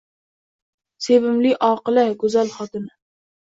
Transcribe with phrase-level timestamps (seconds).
[1.09, 2.93] Sevimli, oqila, go’zal xotini.